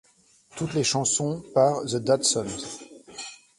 [0.55, 2.79] Toutes les chansons par The Datsuns.